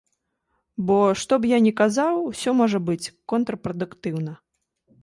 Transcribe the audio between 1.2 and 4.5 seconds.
што б я ні сказаў, усё можа быць контрпрадуктыўна.